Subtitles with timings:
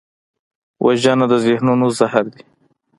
[0.85, 2.41] وژنه د ذهنونو زهر دی